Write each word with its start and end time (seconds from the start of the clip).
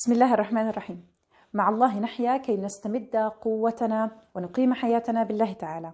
بسم 0.00 0.12
الله 0.12 0.34
الرحمن 0.34 0.68
الرحيم. 0.68 1.06
مع 1.54 1.68
الله 1.68 1.98
نحيا 2.00 2.36
كي 2.36 2.56
نستمد 2.56 3.16
قوتنا 3.16 4.10
ونقيم 4.34 4.74
حياتنا 4.74 5.22
بالله 5.22 5.52
تعالى. 5.52 5.92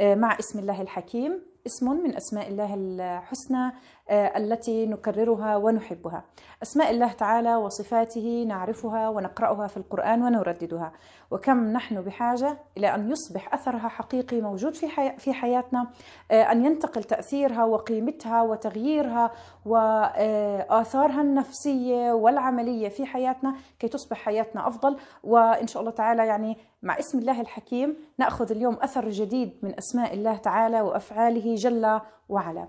آه، 0.00 0.14
مع 0.14 0.38
اسم 0.38 0.58
الله 0.58 0.82
الحكيم 0.82 1.42
اسم 1.66 1.90
من 1.90 2.16
أسماء 2.16 2.48
الله 2.48 2.74
الحسنى 2.74 3.72
آه، 4.10 4.38
التي 4.38 4.86
نكررها 4.86 5.56
ونحبها. 5.56 6.24
أسماء 6.62 6.90
الله 6.90 7.12
تعالى 7.12 7.56
وصفاته 7.56 8.44
نعرفها 8.48 9.08
ونقرأها 9.08 9.66
في 9.66 9.76
القرآن 9.76 10.22
ونرددها، 10.22 10.92
وكم 11.30 11.72
نحن 11.72 12.00
بحاجة 12.00 12.58
إلى 12.76 12.94
أن 12.94 13.10
يصبح 13.10 13.54
أثرها 13.54 13.88
حقيقي 13.88 14.40
موجود 14.40 14.74
في 14.74 14.88
حي... 14.88 15.16
في 15.18 15.32
حياتنا، 15.32 15.86
آه، 16.30 16.42
أن 16.42 16.64
ينتقل 16.64 17.04
تأثيرها 17.04 17.64
وقيمتها 17.64 18.42
وتغييرها 18.42 19.30
واثارها 19.66 21.20
النفسية 21.20 22.12
والعملية 22.12 22.88
في 22.88 23.06
حياتنا 23.06 23.54
كي 23.78 23.88
تصبح 23.88 24.16
حياتنا 24.16 24.68
أفضل، 24.68 24.96
وإن 25.24 25.66
شاء 25.66 25.80
الله 25.80 25.92
تعالى 25.92 26.26
يعني 26.26 26.56
مع 26.82 26.98
اسم 26.98 27.18
الله 27.18 27.40
الحكيم 27.40 27.96
نأخذ 28.18 28.50
اليوم 28.50 28.74
أثر 28.74 29.08
جديد 29.08 29.52
من 29.62 29.74
أسماء 29.78 30.14
الله 30.14 30.36
تعالى 30.36 30.80
وأفعاله 30.80 31.54
جل 31.54 32.00
وعلا. 32.28 32.68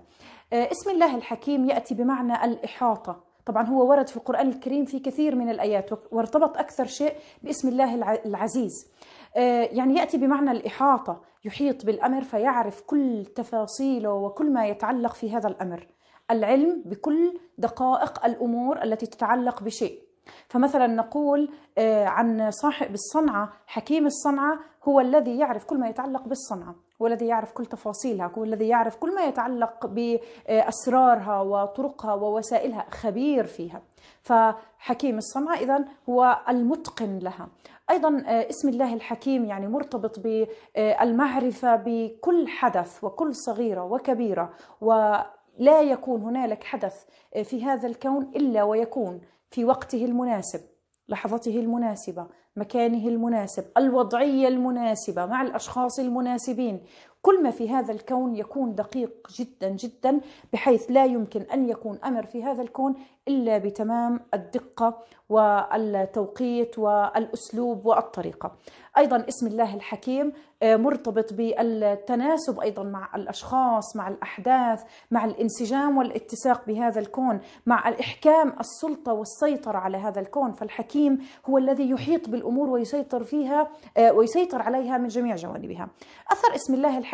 آه، 0.52 0.70
اسم 0.70 0.90
الله 0.90 1.16
الحكيم 1.16 1.64
يأتي 1.64 1.94
بمعنى 1.94 2.44
الإحاطة، 2.44 3.24
طبعا 3.46 3.66
هو 3.66 3.90
ورد 3.90 4.08
في 4.08 4.16
القرآن 4.16 4.48
الكريم 4.48 4.84
في 4.84 4.98
كثير 4.98 5.34
من 5.34 5.50
الآيات 5.50 5.90
وارتبط 6.12 6.58
أكثر 6.58 6.86
شيء 6.86 7.12
باسم 7.42 7.68
الله 7.68 7.94
العزيز. 8.26 8.92
آه، 9.36 9.68
يعني 9.72 9.94
يأتي 9.94 10.18
بمعنى 10.18 10.50
الإحاطة، 10.50 11.20
يحيط 11.44 11.86
بالأمر 11.86 12.22
فيعرف 12.22 12.80
كل 12.80 13.24
تفاصيله 13.34 14.12
وكل 14.12 14.52
ما 14.52 14.66
يتعلق 14.66 15.14
في 15.14 15.36
هذا 15.36 15.48
الأمر. 15.48 15.86
العلم 16.30 16.82
بكل 16.86 17.38
دقائق 17.58 18.24
الأمور 18.24 18.82
التي 18.82 19.06
تتعلق 19.06 19.62
بشيء. 19.62 20.00
فمثلا 20.48 20.86
نقول 20.86 21.48
آه، 21.78 22.04
عن 22.04 22.50
صاحب 22.50 22.94
الصنعة 22.94 23.52
حكيم 23.66 24.06
الصنعة 24.06 24.58
هو 24.88 25.00
الذي 25.00 25.38
يعرف 25.38 25.64
كل 25.64 25.78
ما 25.78 25.88
يتعلق 25.88 26.22
بالصنعة 26.28 26.74
والذي 27.00 27.26
يعرف 27.26 27.52
كل 27.52 27.66
تفاصيلها 27.66 28.30
هو 28.38 28.44
الذي 28.44 28.68
يعرف 28.68 28.96
كل 28.96 29.14
ما 29.14 29.24
يتعلق 29.24 29.86
بأسرارها 29.86 31.40
وطرقها 31.40 32.14
ووسائلها 32.14 32.86
خبير 32.90 33.44
فيها. 33.44 33.82
فحكيم 34.22 35.18
الصنعة 35.18 35.54
إذا 35.56 35.84
هو 36.08 36.40
المتقن 36.48 37.18
لها. 37.18 37.48
أيضا 37.90 38.22
آه، 38.26 38.50
اسم 38.50 38.68
الله 38.68 38.94
الحكيم 38.94 39.44
يعني 39.44 39.68
مرتبط 39.68 40.20
بالمعرفة 40.20 41.76
بكل 41.76 42.48
حدث 42.48 43.04
وكل 43.04 43.34
صغيرة 43.34 43.84
وكبيرة 43.84 44.50
ولا 44.80 45.80
يكون 45.82 46.22
هنالك 46.22 46.64
حدث 46.64 47.04
آه، 47.34 47.42
في 47.42 47.64
هذا 47.64 47.88
الكون 47.88 48.22
إلا 48.36 48.62
ويكون. 48.62 49.20
في 49.54 49.64
وقته 49.64 50.04
المناسب 50.04 50.60
لحظته 51.08 51.60
المناسبة 51.60 52.26
مكانه 52.56 53.08
المناسب 53.08 53.64
الوضعية 53.76 54.48
المناسبة 54.48 55.26
مع 55.26 55.42
الأشخاص 55.42 55.98
المناسبين. 55.98 56.80
كل 57.24 57.42
ما 57.42 57.50
في 57.50 57.70
هذا 57.70 57.92
الكون 57.92 58.36
يكون 58.36 58.74
دقيق 58.74 59.28
جدا 59.38 59.68
جدا 59.68 60.20
بحيث 60.52 60.90
لا 60.90 61.04
يمكن 61.04 61.40
أن 61.40 61.68
يكون 61.68 61.98
أمر 62.04 62.26
في 62.26 62.42
هذا 62.42 62.62
الكون 62.62 62.94
إلا 63.28 63.58
بتمام 63.58 64.20
الدقة 64.34 64.98
والتوقيت 65.28 66.78
والأسلوب 66.78 67.86
والطريقة. 67.86 68.52
أيضا 68.98 69.24
اسم 69.28 69.46
الله 69.46 69.74
الحكيم 69.74 70.32
آه، 70.62 70.76
مرتبط 70.76 71.32
بالتناسب 71.32 72.60
أيضا 72.60 72.82
مع 72.82 73.08
الأشخاص، 73.14 73.96
مع 73.96 74.08
الأحداث، 74.08 74.82
مع 75.10 75.24
الانسجام 75.24 75.98
والاتساق 75.98 76.66
بهذا 76.66 77.00
الكون، 77.00 77.40
مع 77.66 77.88
الإحكام 77.88 78.52
السلطة 78.60 79.12
والسيطرة 79.12 79.78
على 79.78 79.96
هذا 79.96 80.20
الكون، 80.20 80.52
فالحكيم 80.52 81.18
هو 81.46 81.58
الذي 81.58 81.90
يحيط 81.90 82.28
بالأمور 82.28 82.70
ويسيطر 82.70 83.24
فيها 83.24 83.68
آه، 83.96 84.12
ويسيطر 84.12 84.62
عليها 84.62 84.98
من 84.98 85.08
جميع 85.08 85.36
جوانبها. 85.36 85.88
أثر 86.32 86.54
اسم 86.54 86.74
الله 86.74 86.98
الحكيم 86.98 87.13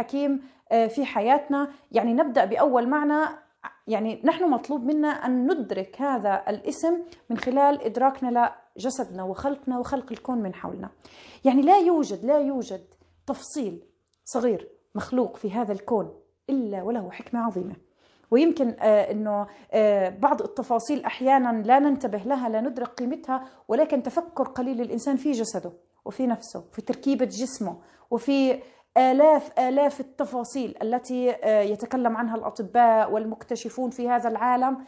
آه، 0.73 0.87
في 0.87 1.05
حياتنا. 1.05 1.69
يعني 1.93 2.15
نبدأ 2.15 2.45
بأول 2.45 2.89
معنى 2.89 3.29
يعني 3.87 4.21
نحن 4.25 4.51
مطلوب 4.51 4.85
منا 4.85 5.09
أن 5.09 5.47
ندرك 5.53 6.03
هذا 6.03 6.45
الاسم 6.49 6.99
من 7.31 7.39
خلال 7.39 7.83
إدراكنا 7.83 8.53
لجسدنا 8.77 9.23
وخلقنا 9.23 9.79
وخلق 9.79 10.13
الكون 10.13 10.39
من 10.39 10.55
حولنا. 10.55 10.89
يعني 11.45 11.63
لا 11.63 11.79
يوجد 11.79 12.25
لا 12.25 12.39
يوجد 12.39 12.81
تفصيل 13.27 13.83
صغير 14.25 14.69
مخلوق 14.95 15.37
في 15.37 15.53
هذا 15.53 15.73
الكون 15.73 16.15
إلا 16.51 16.83
وله 16.83 17.11
حكمة 17.11 17.41
عظيمة. 17.41 17.75
ويمكن 18.31 18.75
آه 18.81 19.11
إنه 19.11 19.47
آه 19.73 20.09
بعض 20.09 20.43
التفاصيل 20.43 21.05
أحيانا 21.05 21.63
لا 21.63 21.79
ننتبه 21.79 22.19
لها 22.19 22.49
لا 22.49 22.61
ندرك 22.61 22.89
قيمتها 22.89 23.45
ولكن 23.69 24.03
تفكر 24.03 24.45
قليل 24.45 24.81
الإنسان 24.81 25.17
في 25.17 25.33
جسده 25.33 25.73
وفي 26.05 26.27
نفسه 26.27 26.65
في 26.73 26.83
تركيبة 26.83 27.25
جسمه 27.25 27.77
وفي 28.11 28.61
آلاف 28.97 29.59
آلاف 29.59 30.01
التفاصيل 30.01 30.75
التي 30.83 31.31
آه، 31.31 31.61
يتكلم 31.61 32.17
عنها 32.17 32.37
الأطباء 32.37 33.13
والمكتشفون 33.13 33.91
في 33.91 34.09
هذا 34.09 34.29
العالم. 34.29 34.85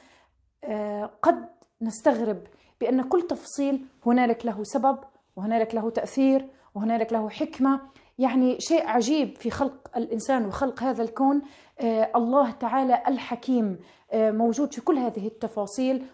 آه، 0.65 1.11
قد 1.23 1.49
نستغرب 1.83 2.39
بأن 2.81 3.03
كل 3.03 3.23
تفصيل 3.23 3.85
هنالك 4.07 4.47
له 4.47 4.65
سبب 4.65 4.99
وهنالك 5.37 5.75
له 5.75 5.91
تأثير 5.91 6.49
وهنالك 6.75 7.13
له 7.13 7.29
حكمة. 7.29 7.81
يعني 8.19 8.61
شيء 8.61 8.87
عجيب 8.87 9.37
في 9.37 9.51
خلق 9.51 9.97
الإنسان 9.97 10.47
وخلق 10.47 10.83
هذا 10.83 11.03
الكون. 11.03 11.43
آه، 11.81 12.11
الله 12.17 12.51
تعالى 12.51 13.03
الحكيم 13.09 13.79
موجود 14.15 14.75
في 14.75 14.81
كل 14.81 14.99
هذه 14.99 15.27
التفاصيل. 15.27 16.07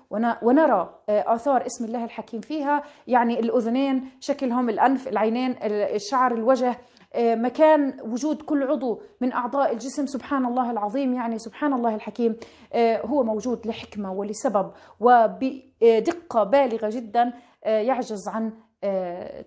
ونرى 0.43 0.95
آثار 1.09 1.67
اسم 1.67 1.85
الله 1.85 2.05
الحكيم 2.05 2.41
فيها. 2.41 2.83
يعني 3.07 3.41
الأذنين 3.41 4.11
شكلهم 4.21 4.69
الأنف 4.69 5.09
العينين 5.09 5.57
الشعر 5.63 6.35
الوجه. 6.35 6.79
مكان 7.17 8.01
وجود 8.01 8.43
كل 8.43 8.63
عضو 8.63 9.01
من 9.21 9.33
أعضاء 9.33 9.73
الجسم 9.73 10.07
سبحان 10.07 10.47
الله 10.47 10.71
العظيم. 10.71 11.15
يعني 11.15 11.39
سبحان 11.39 11.73
الله 11.73 11.95
الحكيم 11.95 12.37
آه، 12.73 13.07
هو 13.07 13.23
موجود 13.25 13.67
لحكمة 13.67 14.13
ولسبب 14.13 14.71
وبدقة 15.01 16.45
بالغة 16.45 16.89
جدا 16.91 17.33
آه، 17.65 17.81
يعجز 17.81 18.29
عن 18.29 18.53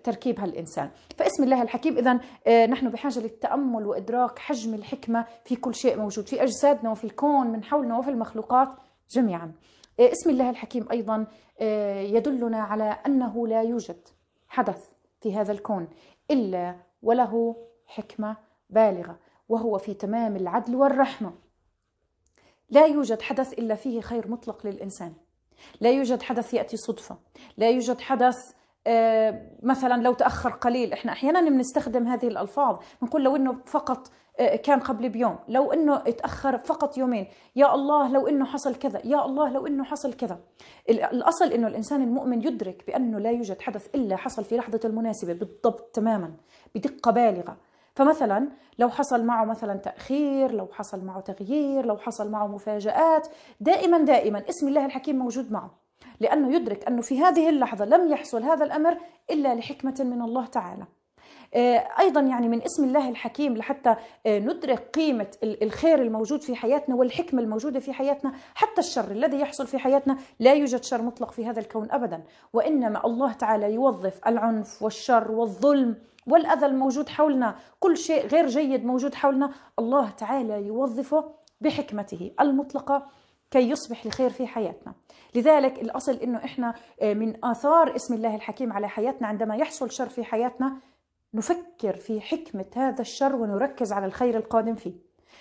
تركيبها 0.04 0.44
الانسان 0.44 0.90
فاسم 1.16 1.44
الله 1.44 1.62
الحكيم 1.62 1.96
اذا 1.98 2.20
نحن 2.66 2.88
بحاجة 2.88 3.18
للتأمل 3.18 3.86
وإدراك 3.86 4.38
حجم 4.38 4.74
الحكمة 4.74 5.26
في 5.44 5.56
كل 5.56 5.74
شيء 5.74 5.96
موجود 5.98 6.26
في 6.26 6.42
أجسادنا 6.42 6.90
وفي 6.90 7.04
الكون 7.04 7.46
من 7.46 7.64
حولنا 7.64 7.98
وفي 7.98 8.10
المخلوقات 8.10 8.68
جميعا. 9.10 9.52
اسم 10.00 10.30
الله 10.30 10.50
الحكيم 10.50 10.86
أيضا 10.90 11.26
يدلنا 12.00 12.62
على 12.62 12.96
أنه 13.06 13.46
لا 13.46 13.62
يوجد 13.62 14.08
حدث 14.48 14.84
في 15.20 15.36
هذا 15.36 15.52
الكون 15.52 15.88
إلا 16.30 16.76
وله 17.02 17.56
حكمة 17.86 18.36
بالغة 18.70 19.18
وهو 19.48 19.78
في 19.78 19.94
تمام 19.94 20.36
العدل 20.36 20.76
والرحمة. 20.76 21.32
لا 22.70 22.86
يوجد 22.86 23.22
حدث 23.22 23.52
إلا 23.52 23.74
فيه 23.74 24.00
خير 24.00 24.28
مطلق 24.28 24.66
للإنسان. 24.66 25.12
لا 25.80 25.90
يوجد 25.90 26.22
حدث 26.22 26.54
يأتي 26.54 26.76
صدفة. 26.76 27.18
لا 27.56 27.70
يوجد 27.70 28.00
حدث 28.00 28.36
آه، 28.86 29.50
مثلا 29.62 30.02
لو 30.02 30.14
تأخر 30.14 30.50
قليل. 30.50 30.92
إحنا 30.92 31.12
أحيانا 31.12 31.40
بنستخدم 31.40 32.08
هذه 32.08 32.28
الألفاظ 32.28 32.78
بنقول 33.02 33.24
لو 33.24 33.36
إنه 33.36 33.60
فقط 33.66 34.10
كان 34.38 34.80
قبل 34.80 35.08
بيوم. 35.08 35.38
لو 35.48 35.72
إنه 35.72 35.96
اتأخر 35.96 36.58
فقط 36.58 36.98
يومين. 36.98 37.26
يا 37.56 37.74
الله 37.74 38.12
لو 38.12 38.28
إنه 38.28 38.44
حصل 38.44 38.74
كذا. 38.74 39.00
يا 39.04 39.26
الله 39.26 39.50
لو 39.50 39.66
إنه 39.66 39.84
حصل 39.84 40.14
كذا. 40.14 40.38
الأصل 40.90 41.52
إنه 41.52 41.66
الإنسان 41.66 42.02
المؤمن 42.02 42.46
يدرك 42.46 42.84
بأنه 42.86 43.18
لا 43.18 43.30
يوجد 43.30 43.60
حدث 43.60 43.94
إلا 43.94 44.16
حصل 44.16 44.44
في 44.44 44.56
لحظة 44.56 44.80
المناسبة. 44.84 45.32
بالضبط 45.32 45.94
تماما. 45.94 46.34
بدقة 46.74 47.10
بالغة. 47.10 47.56
فمثلا 47.94 48.48
لو 48.78 48.88
حصل 48.88 49.24
معه 49.24 49.44
مثلا 49.44 49.74
تأخير 49.74 50.52
لو 50.52 50.68
حصل 50.72 51.04
معه 51.04 51.20
تغيير 51.20 51.86
لو 51.86 51.96
حصل 51.96 52.30
معه 52.30 52.46
مفاجآت 52.46 53.28
دائما 53.60 53.98
دائما 53.98 54.42
اسم 54.48 54.68
الله 54.68 54.86
الحكيم 54.86 55.18
موجود 55.18 55.52
معه. 55.52 55.70
لأنه 56.20 56.54
يدرك 56.54 56.86
أنه 56.88 57.02
في 57.02 57.20
هذه 57.20 57.48
اللحظة 57.48 57.84
لم 57.84 58.12
يحصل 58.12 58.42
هذا 58.42 58.64
الأمر 58.64 58.98
إلا 59.30 59.54
لحكمة 59.54 59.96
من 60.00 60.22
الله 60.22 60.46
تعالى. 60.46 60.84
آه، 61.54 61.88
أيضا 62.00 62.20
يعني 62.20 62.48
من 62.48 62.62
اسم 62.62 62.84
الله 62.84 63.08
الحكيم 63.08 63.56
لحتى 63.56 63.96
آه، 64.26 64.38
ندرك 64.38 64.78
قيمة 64.78 65.26
الخير 65.42 66.02
الموجود 66.02 66.42
في 66.42 66.56
حياتنا 66.56 66.94
والحكمة 66.94 67.42
الموجودة 67.42 67.80
في 67.80 67.92
حياتنا 67.92 68.32
حتى 68.54 68.80
الشر 68.80 69.10
الذي 69.10 69.40
يحصل 69.40 69.66
في 69.66 69.78
حياتنا 69.78 70.18
لا 70.40 70.54
يوجد 70.54 70.84
شر 70.84 71.02
مطلق 71.02 71.30
في 71.30 71.46
هذا 71.46 71.60
الكون 71.60 71.90
ابدا. 71.90 72.22
وإنما 72.52 73.06
الله 73.06 73.32
تعالى 73.32 73.74
يوظف 73.74 74.20
العنف 74.26 74.82
والشر 74.82 75.32
والظلم 75.32 75.96
والأذى 76.26 76.66
الموجود 76.66 77.08
حولنا 77.08 77.56
كل 77.80 77.96
شيء 77.96 78.26
غير 78.26 78.46
جيد 78.46 78.84
موجود 78.84 79.14
حولنا 79.14 79.50
الله 79.78 80.10
تعالى 80.10 80.66
يوظفه 80.66 81.24
بحكمته 81.60 82.30
المطلقة 82.40 83.06
كي 83.50 83.70
يصبح 83.70 84.06
لخير 84.06 84.30
في 84.30 84.46
حياتنا. 84.46 84.94
لذلك 85.34 85.82
الأصل 85.82 86.12
أنه 86.12 86.38
إحنا 86.38 86.74
آه، 87.02 87.14
من 87.14 87.44
آثار 87.44 87.96
اسم 87.96 88.14
الله 88.14 88.34
الحكيم 88.34 88.72
على 88.72 88.88
حياتنا 88.88 89.28
عندما 89.28 89.56
يحصل 89.56 89.90
شر 89.90 90.08
في 90.08 90.24
حياتنا 90.24 90.76
نفكر 91.34 91.96
في 91.96 92.20
حكمة 92.20 92.64
هذا 92.76 93.00
الشر 93.00 93.36
ونركز 93.36 93.92
على 93.92 94.06
الخير 94.06 94.36
القادم 94.36 94.74
فيه. 94.74 94.92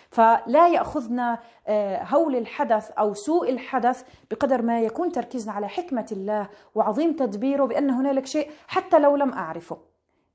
فلا 0.10 0.68
يأخذنا 0.68 1.40
آه، 1.68 2.04
هول 2.04 2.36
الحدث 2.36 2.92
أو 2.92 3.14
سوء 3.14 3.50
الحدث 3.50 4.04
بقدر 4.32 4.62
ما 4.62 4.82
يكون 4.82 5.12
تركيزنا 5.12 5.54
على 5.54 5.68
حكمة 5.68 6.08
الله 6.12 6.50
وعظيم 6.76 7.14
تدبيره 7.14 7.66
بأن 7.66 7.90
هنالك 7.90 8.26
شيء 8.26 8.52
حتى 8.68 9.00
لو 9.00 9.16
لم 9.16 9.34
أعرفه. 9.34 9.78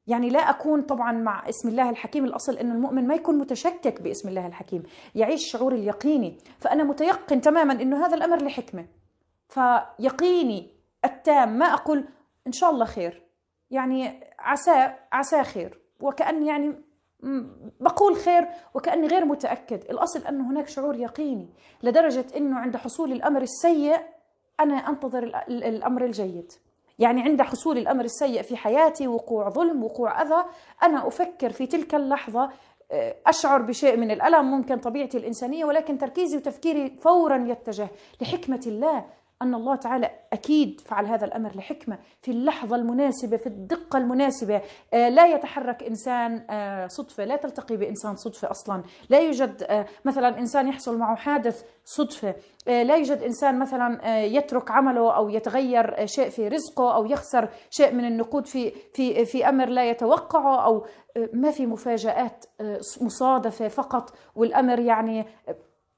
يعني 0.07 0.31
لا 0.31 0.39
أكون 0.39 0.83
طبعا 0.83 1.13
مع 1.13 1.49
اسم 1.49 1.69
الله 1.69 1.91
الحكيم 1.91 2.25
الأصل 2.25 2.57
انه 2.57 2.75
المؤمن 2.75 3.07
ما 3.07 3.15
يكون 3.15 3.39
متشكك 3.39 4.03
باسم 4.03 4.29
الله 4.29 4.47
الحكيم 4.47 4.83
يعيش 5.15 5.53
شعور 5.53 5.75
اليقيني. 5.75 6.39
فأنا 6.59 6.85
متيقن 6.85 7.41
تماما 7.41 7.73
إنه 7.73 8.07
هذا 8.07 8.15
الأمر 8.15 8.45
لحكمة. 8.45 8.87
فيقيني 9.49 10.71
التام 11.05 11.59
ما 11.59 11.67
أقول 11.67 12.05
إن 12.47 12.53
شاء 12.53 12.71
الله 12.71 12.85
خير. 12.85 13.26
يعني 13.71 14.21
عسى 14.39 14.93
عسى 15.13 15.45
خير. 15.45 15.81
وكأن 16.01 16.47
يعني 16.47 16.75
بقول 17.81 18.17
خير 18.17 18.49
وكأني 18.75 19.07
غير 19.07 19.25
متأكد. 19.25 19.85
الأصل 19.91 20.27
أن 20.27 20.41
هناك 20.41 20.69
شعور 20.69 20.97
يقيني 20.97 21.49
لدرجة 21.83 22.27
أنه 22.37 22.59
عند 22.59 22.77
حصول 22.77 23.13
الأمر 23.13 23.43
السيء 23.43 23.97
أنا 24.61 24.75
أنتظر 24.75 25.25
الأمر 25.49 26.05
الجيد. 26.05 26.53
يعني 26.99 27.23
عند 27.23 27.43
حصول 27.43 27.79
الأمر 27.79 28.05
السيء 28.05 28.43
في 28.43 28.57
حياتي 28.57 29.09
وقوع 29.09 29.49
ظلم 29.49 29.85
وقوع 29.85 30.23
أذى 30.23 30.45
أنا 30.83 31.07
أفكر 31.07 31.51
في 31.51 31.67
تلك 31.67 31.95
اللحظة 31.95 32.51
آه، 32.93 33.17
أشعر 33.27 33.63
بشيء 33.63 33.97
من 33.97 34.11
الألم 34.11 34.45
ممكن 34.45 34.79
طبيعتي 34.79 35.19
الإنسانية 35.19 35.65
ولكن 35.65 35.99
تركيزي 35.99 36.37
وتفكيري 36.37 36.97
فورا 36.97 37.47
يتجه 37.49 37.89
لحكمة 38.21 38.61
الله. 38.67 39.05
أن 39.43 39.55
الله 39.55 39.77
تعالى 39.77 40.11
أكيد 40.33 40.81
فعل 40.81 41.07
هذا 41.07 41.25
الأمر 41.25 41.57
لحكمة 41.57 41.99
في 42.23 42.31
اللحظة 42.31 42.77
المناسبة 42.77 43.37
في 43.37 43.47
الدقة 43.47 43.97
المناسبة. 43.97 44.63
آه، 44.95 45.09
لا 45.09 45.27
يتحرك 45.27 45.83
إنسان 45.83 46.47
آه، 46.51 46.87
صدفة 46.87 47.25
لا 47.25 47.37
تلتقي 47.37 47.77
بإنسان 47.77 48.17
صدفة 48.17 48.51
أصلا. 48.51 48.83
لا 49.11 49.21
يوجد 49.21 49.63
آه، 49.63 49.87
مثلا 50.05 50.39
إنسان 50.39 50.69
يحصل 50.69 50.99
معه 50.99 51.17
حادث 51.17 51.65
صدفة. 51.85 52.35
لا 52.67 52.97
يوجد 52.97 53.23
إنسان 53.23 53.59
مثلا 53.59 54.19
يترك 54.25 54.71
عمله 54.71 55.17
أو 55.17 55.29
يتغير 55.29 56.07
شيء 56.07 56.29
في 56.29 56.49
رزقه 56.49 56.95
أو 56.95 57.07
يخسر 57.07 57.49
شيء 57.71 57.95
من 57.95 58.05
النقود 58.05 58.47
في 58.47 58.71
في 58.95 59.25
في 59.25 59.49
أمر 59.49 59.69
لا 59.69 59.91
يتوقعه 59.91 60.65
أو 60.65 60.87
ما 61.33 61.51
في 61.51 61.67
مفاجآت 61.67 62.45
مصادفة 63.01 63.69
فقط. 63.69 64.17
والأمر 64.35 64.79
يعني 64.79 65.25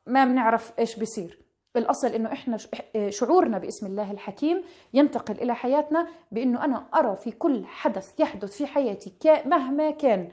ما 0.07 0.25
بنعرف 0.25 0.73
إيش 0.79 0.97
بيصير. 0.97 1.48
الأصل 1.79 2.09
إنه 2.09 2.33
إحنا 2.33 2.59
شعورنا 3.09 3.59
باسم 3.59 3.87
الله 3.87 4.13
الحكيم 4.13 4.63
ينتقل 4.95 5.35
إلى 5.35 5.55
حياتنا 5.55 6.07
بإنه 6.33 6.65
أنا 6.65 6.85
أرى 6.95 7.17
في 7.17 7.31
كل 7.31 7.67
حدث 7.67 8.21
يحدث 8.21 8.57
في 8.57 8.67
حياتي 8.67 9.13
مهما 9.47 9.91
كان 9.91 10.29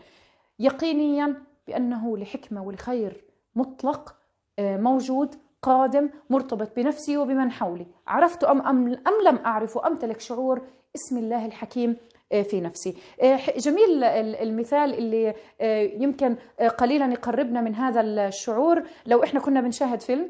يقينيا 0.59 1.36
بأنه 1.68 2.18
لحكمة 2.18 2.63
ولخير 2.63 3.24
مطلق 3.56 4.15
آه، 4.59 4.77
موجود 4.77 5.36
قادم 5.62 6.09
مرتبط 6.30 6.75
بنفسي 6.75 7.18
وبمن 7.18 7.51
حولي. 7.51 7.86
عرفت 8.07 8.44
أم, 8.44 8.62
أم, 8.62 8.88
أم 8.88 9.27
لم 9.27 9.39
أعرف 9.45 9.77
أمتلك 9.77 10.19
شعور 10.19 10.62
اسم 10.95 11.18
الله 11.18 11.45
الحكيم 11.45 11.97
آه، 12.31 12.42
في 12.42 12.62
نفسي. 12.62 12.97
آه، 13.21 13.39
جميل 13.57 14.03
المثال 14.03 14.94
اللي 14.94 15.33
يمكن 16.03 16.36
قليلا 16.77 17.12
يقربنا 17.13 17.62
من 17.62 17.75
هذا 17.75 18.01
الشعور. 18.01 18.83
لو 19.06 19.24
إحنا 19.24 19.39
كنا 19.39 19.62
بنشاهد 19.62 20.01
فيلم 20.01 20.30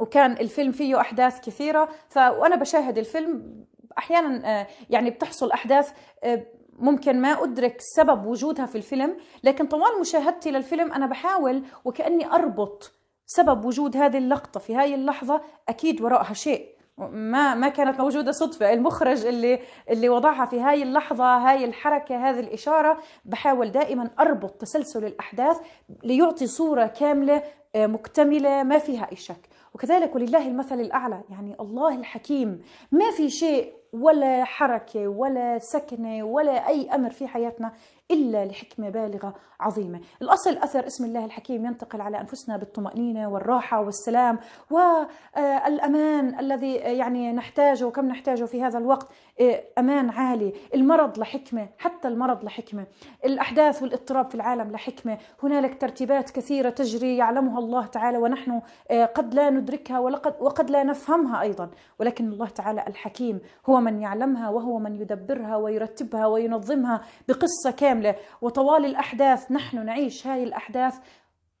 وكان 0.00 0.32
الفيلم 0.32 0.72
فيه 0.72 1.00
أحداث 1.00 1.40
كثيرة. 1.40 1.88
فانا 2.08 2.56
بشاهد 2.56 2.98
الفيلم 2.98 3.60
أحيانا 3.98 4.60
آه، 4.60 4.66
يعني 4.90 5.10
بتحصل 5.10 5.50
أحداث 5.50 5.90
آه، 6.24 6.46
ممكن 6.78 7.20
ما 7.20 7.44
أدرك 7.44 7.76
سبب 7.80 8.26
وجودها 8.26 8.66
في 8.66 8.76
الفيلم 8.76 9.16
لكن 9.44 9.66
طوال 9.66 10.00
مشاهدتي 10.00 10.50
للفيلم 10.50 10.92
أنا 10.92 11.06
بحاول 11.06 11.62
وكأني 11.84 12.26
أربط 12.26 12.92
سبب 13.26 13.64
وجود 13.64 13.96
هذه 13.96 14.18
اللقطة 14.18 14.60
في 14.60 14.76
هذه 14.76 14.94
اللحظة 14.94 15.40
أكيد 15.68 16.00
وراءها 16.02 16.34
شيء. 16.34 16.80
ما 17.08 17.54
ما 17.54 17.68
كانت 17.68 18.00
موجودة 18.00 18.32
صدفة. 18.32 18.72
المخرج 18.72 19.26
اللي 19.26 19.60
اللي 19.90 20.08
وضعها 20.08 20.44
في 20.44 20.60
هاي 20.60 20.82
اللحظة 20.82 21.24
هاي 21.24 21.64
الحركة 21.64 22.30
هذه 22.30 22.40
الإشارة 22.40 22.98
بحاول 23.24 23.72
دائما 23.72 24.10
أربط 24.20 24.50
تسلسل 24.50 25.04
الأحداث 25.04 25.56
ليعطي 26.04 26.46
صورة 26.46 26.86
كاملة 26.86 27.42
آه، 27.74 27.86
مكتملة 27.86 28.62
ما 28.62 28.78
فيها 28.78 29.08
أي 29.12 29.16
شك. 29.16 29.48
وكذلك 29.74 30.14
ولله 30.14 30.48
المثل 30.48 30.80
الأعلى 30.80 31.20
يعني 31.30 31.56
الله 31.60 31.94
الحكيم. 31.98 32.62
ما 32.92 33.10
في 33.10 33.30
شيء 33.30 33.79
ولا 33.92 34.44
حركة 34.44 35.08
ولا 35.08 35.58
سكنة 35.58 36.24
ولا 36.24 36.68
أي 36.68 36.94
أمر 36.94 37.10
في 37.10 37.26
حياتنا 37.26 37.72
إلا 38.10 38.44
لحكمة 38.44 38.88
بالغة 38.90 39.34
عظيمة. 39.60 40.00
الأصل 40.22 40.56
أثر 40.56 40.86
اسم 40.86 41.04
الله 41.04 41.24
الحكيم 41.24 41.66
ينتقل 41.66 42.00
على 42.00 42.20
أنفسنا 42.20 42.56
بالطمأنينة 42.56 43.28
والراحة 43.28 43.80
والسلام 43.80 44.38
والأمان 44.70 46.38
الذي 46.38 46.74
يعني 46.74 47.32
نحتاجه 47.32 47.84
وكم 47.84 48.08
نحتاجه 48.08 48.44
في 48.44 48.62
هذا 48.62 48.78
الوقت 48.78 49.08
أمان 49.78 50.10
عالي. 50.10 50.52
المرض 50.74 51.18
لحكمة 51.18 51.68
حتى 51.78 52.08
المرض 52.08 52.44
لحكمة 52.44 52.86
الأحداث 53.24 53.82
والإضطراب 53.82 54.26
في 54.26 54.34
العالم 54.34 54.70
لحكمة 54.70 55.18
هنالك 55.42 55.80
ترتيبات 55.80 56.30
كثيرة 56.30 56.70
تجري 56.70 57.16
يعلمها 57.16 57.58
الله 57.58 57.86
تعالى 57.86 58.18
ونحن 58.18 58.60
قد 58.90 59.34
لا 59.34 59.50
ندركها 59.50 59.98
وقد 60.40 60.70
لا 60.70 60.82
نفهمها 60.82 61.40
أيضا. 61.40 61.70
ولكن 62.00 62.32
الله 62.32 62.48
تعالى 62.48 62.84
الحكيم 62.86 63.40
هو 63.66 63.79
من 63.80 64.00
يعلمها 64.00 64.48
وهو 64.48 64.78
من 64.78 64.96
يدبرها 64.96 65.56
ويرتبها 65.56 66.26
وينظمها 66.26 67.00
بقصة 67.28 67.70
كاملة. 67.76 68.14
وطوال 68.40 68.84
الأحداث 68.84 69.50
نحن 69.50 69.86
نعيش 69.86 70.26
هذه 70.26 70.42
الأحداث 70.42 70.94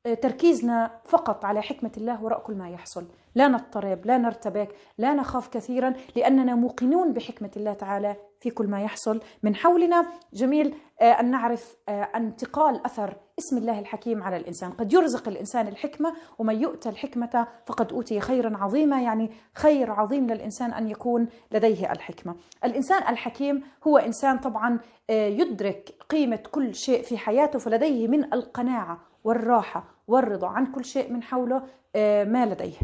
تركيزنا 0.04 0.90
فقط 1.04 1.44
على 1.44 1.62
حكمة 1.62 1.90
الله 1.96 2.24
وراء 2.24 2.40
كل 2.40 2.54
ما 2.54 2.70
يحصل. 2.70 3.06
لا 3.34 3.48
نضطرب 3.48 4.06
لا 4.06 4.18
نرتبك 4.18 4.68
لا 4.98 5.14
نخاف 5.14 5.48
كثيرا 5.48 5.94
لأننا 6.16 6.54
موقنون 6.54 7.12
بحكمة 7.12 7.50
الله 7.56 7.72
تعالى 7.72 8.16
في 8.40 8.50
كل 8.50 8.66
ما 8.66 8.82
يحصل. 8.82 9.20
من 9.42 9.54
حولنا 9.54 10.06
جميل 10.32 10.74
آه، 11.00 11.04
أن 11.04 11.30
نعرف 11.30 11.76
آه، 11.88 12.02
انتقال 12.02 12.86
أثر 12.86 13.16
اسم 13.38 13.58
الله 13.58 13.78
الحكيم 13.78 14.22
على 14.22 14.36
الإنسان. 14.36 14.70
قد 14.70 14.92
يرزق 14.92 15.28
الإنسان 15.28 15.68
الحكمة 15.68 16.14
ومن 16.38 16.62
يؤتى 16.62 16.88
الحكمة 16.88 17.46
فقد 17.66 17.92
أوتي 17.92 18.20
خيرا 18.20 18.56
عظيما 18.56 19.02
يعني 19.02 19.30
خير 19.54 19.90
عظيم 19.90 20.26
للإنسان 20.26 20.72
أن 20.72 20.90
يكون 20.90 21.28
لديه 21.52 21.92
الحكمة. 21.92 22.34
الإنسان 22.64 23.02
الحكيم 23.08 23.62
هو 23.86 23.98
إنسان 23.98 24.38
طبعا 24.38 24.78
يدرك 25.10 25.94
قيمة 26.08 26.40
كل 26.50 26.74
شيء 26.74 27.02
في 27.02 27.18
حياته 27.18 27.58
فلديه 27.58 28.08
من 28.08 28.34
القناعة 28.34 29.09
والراحة 29.24 29.84
والرضا 30.08 30.48
عن 30.48 30.66
كل 30.66 30.84
شيء 30.84 31.12
من 31.12 31.22
حوله 31.22 31.62
آه، 31.96 32.24
ما 32.24 32.46
لديه 32.46 32.76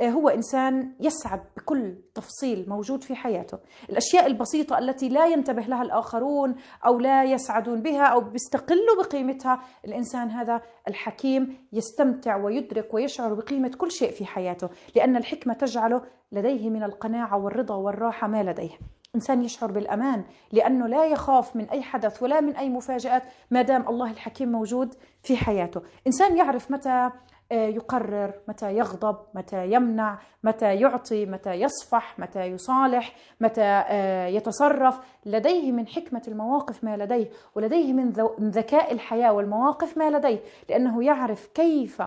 آه، 0.00 0.08
هو 0.08 0.28
إنسان 0.28 0.92
يسعد 1.00 1.40
بكل 1.56 1.94
تفصيل 2.14 2.64
موجود 2.68 3.04
في 3.04 3.14
حياته، 3.14 3.58
الأشياء 3.90 4.26
البسيطة 4.26 4.78
التي 4.78 5.08
لا 5.08 5.26
ينتبه 5.26 5.62
لها 5.62 5.82
الآخرون 5.82 6.54
أو 6.86 6.98
لا 6.98 7.24
يسعدون 7.24 7.82
بها 7.82 8.04
أو 8.04 8.20
بيستقلوا 8.20 9.02
بقيمتها، 9.02 9.60
الإنسان 9.84 10.30
هذا 10.30 10.62
الحكيم 10.88 11.56
يستمتع 11.72 12.36
ويدرك 12.36 12.94
ويشعر 12.94 13.34
بقيمة 13.34 13.68
كل 13.78 13.92
شيء 13.92 14.12
في 14.12 14.26
حياته، 14.26 14.68
لأن 14.96 15.16
الحكمة 15.16 15.54
تجعله 15.54 16.02
لديه 16.32 16.70
من 16.70 16.82
القناعة 16.82 17.44
والرضا 17.44 17.74
والراحة 17.74 18.26
ما 18.26 18.42
لديه. 18.42 18.78
إنسان 19.18 19.44
يشعر 19.44 19.72
بالأمان 19.72 20.24
لأنه 20.52 20.86
لا 20.86 21.06
يخاف 21.06 21.56
من 21.56 21.64
أي 21.70 21.82
حدث 21.82 22.22
ولا 22.22 22.40
من 22.40 22.56
أي 22.56 22.68
مفاجآت 22.68 23.22
ما 23.50 23.62
دام 23.62 23.88
الله 23.88 24.10
الحكيم 24.10 24.52
موجود 24.52 24.94
في 25.22 25.36
حياته. 25.36 25.82
إنسان 26.06 26.36
يعرف 26.36 26.70
متى 26.70 27.10
آه، 27.52 27.66
يقرر 27.66 28.34
متى 28.48 28.76
يغضب 28.76 29.16
متى 29.34 29.72
يمنع 29.72 30.18
متى 30.44 30.74
يعطي 30.74 31.26
متى 31.26 31.52
يصفح 31.52 32.18
متى 32.18 32.44
يصالح 32.44 33.12
متى 33.40 33.84
آه، 33.88 34.26
يتصرف. 34.26 35.00
لديه 35.26 35.72
من 35.72 35.86
حكمة 35.86 36.22
المواقف 36.28 36.84
ما 36.84 36.96
لديه 36.96 37.30
ولديه 37.54 37.92
من 37.92 38.12
ذكاء 38.40 38.92
الحياة 38.92 39.32
والمواقف 39.32 39.98
ما 39.98 40.10
لديه 40.10 40.40
لأنه 40.68 41.04
يعرف 41.04 41.46
كيف 41.46 42.02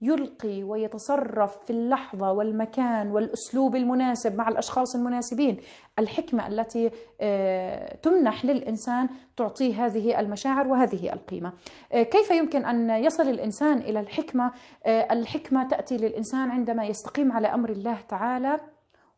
يلقي 0.00 0.62
ويتصرف 0.62 1.64
في 1.64 1.70
اللحظة 1.70 2.32
والمكان 2.32 3.10
والأسلوب 3.10 3.76
المناسب 3.76 4.36
مع 4.36 4.48
الأشخاص 4.48 4.94
المناسبين. 4.94 5.56
الحكمة 5.98 6.46
التي 6.46 6.90
آه، 7.20 7.96
تمنح 7.96 8.44
للإنسان 8.44 9.08
تعطيه 9.36 9.86
هذه 9.86 10.20
المشاعر 10.20 10.68
وهذه 10.68 11.12
القيمة. 11.12 11.52
آه، 11.92 12.02
كيف 12.02 12.30
يمكن 12.30 12.64
أن 12.64 12.90
يصل 12.90 13.28
الإنسان 13.28 13.78
إلى 13.78 14.00
الحكمة؟ 14.00 14.52
آه، 14.86 15.12
الحكمة 15.12 15.68
تأتي 15.68 15.96
للإنسان 15.96 16.50
عندما 16.50 16.84
يستقيم 16.84 17.32
على 17.32 17.48
أمر 17.48 17.70
الله 17.70 17.98
تعالى 18.08 18.60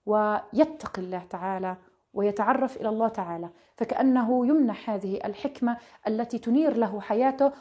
ويتقي 0.06 1.02
الله 1.02 1.22
تعالى 1.30 1.76
ويتعرف 2.14 2.76
إلى 2.76 2.88
الله 2.88 3.08
تعالى. 3.08 3.50
فكأنه 3.76 4.46
يمنح 4.46 4.90
هذه 4.90 5.20
الحكمة 5.24 5.76
التي 6.08 6.38
تنير 6.38 6.76
له 6.76 7.00
حياته 7.00 7.52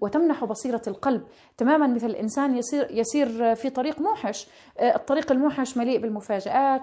وتمنح 0.00 0.44
بصيرة 0.44 0.82
القلب. 0.86 1.26
تماما 1.56 1.86
مثل 1.86 2.06
الإنسان 2.06 2.56
يسير 2.56 2.90
يسير 2.90 3.54
في 3.54 3.70
طريق 3.70 4.00
موحش. 4.00 4.48
آه، 4.78 4.96
الطريق 4.96 5.32
الموحش 5.32 5.76
مليء 5.76 6.00
بالمفاجآت 6.00 6.82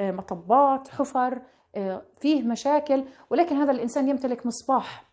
آه، 0.00 0.10
مطبات 0.10 0.88
حفر 0.88 1.42
آه، 1.74 2.02
فيه 2.20 2.42
مشاكل. 2.42 3.04
ولكن 3.30 3.56
هذا 3.56 3.72
الإنسان 3.72 4.08
يمتلك 4.08 4.46
مصباح. 4.46 5.10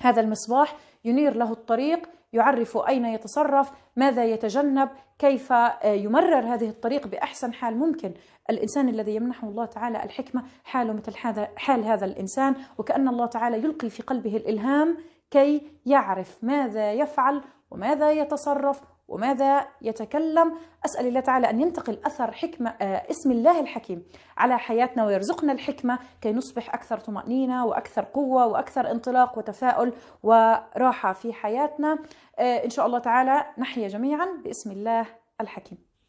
هذا 0.00 0.20
المصباح 0.20 0.76
ينير 1.04 1.36
له 1.36 1.52
الطريق 1.52 2.17
يعرف 2.32 2.76
أين 2.76 3.04
يتصرف 3.04 3.72
ماذا 3.96 4.24
يتجنب 4.24 4.88
كيف 5.18 5.52
يمرر 5.84 6.54
هذه 6.54 6.68
الطريق 6.68 7.06
بأحسن 7.06 7.52
حال 7.52 7.76
ممكن. 7.76 8.14
الإنسان 8.50 8.88
الذي 8.88 9.14
يمنحه 9.14 9.48
الله 9.48 9.64
تعالى 9.64 10.04
الحكمة 10.04 10.42
حاله 10.64 10.92
مثل 10.92 11.14
هذا 11.22 11.48
حال 11.56 11.84
هذا 11.84 12.04
الإنسان. 12.04 12.54
وكأن 12.78 13.08
الله 13.08 13.26
تعالى 13.26 13.56
يلقي 13.56 13.90
في 13.90 14.02
قلبه 14.02 14.36
الإلهام 14.36 14.96
كي 15.30 15.62
يعرف 15.86 16.44
ماذا 16.44 16.92
يفعل 16.92 17.42
وماذا 17.70 18.12
يتصرف 18.12 18.80
وماذا 19.08 19.66
يتكلم؟ 19.82 20.54
أسأل 20.84 21.06
الله 21.06 21.20
تعالى 21.20 21.50
أن 21.50 21.60
ينتقل 21.60 21.98
أثر 22.06 22.32
حكمة 22.32 22.70
اسم 22.80 23.30
الله 23.30 23.60
الحكيم 23.60 24.04
على 24.36 24.58
حياتنا 24.58 25.06
ويرزقنا 25.06 25.52
الحكمة 25.52 25.98
كي 26.20 26.32
نصبح 26.32 26.74
أكثر 26.74 26.98
طمأنينة 26.98 27.66
وأكثر 27.66 28.04
قوة 28.04 28.46
وأكثر 28.46 28.90
انطلاق 28.90 29.38
وتفاؤل 29.38 29.92
وراحة 30.22 31.12
في 31.12 31.32
حياتنا. 31.32 31.98
إن 32.38 32.70
شاء 32.70 32.86
الله 32.86 32.98
تعالى 32.98 33.46
نحيا 33.58 33.88
جميعا 33.88 34.26
باسم 34.44 34.70
الله 34.70 35.06
الحكيم. 35.40 35.87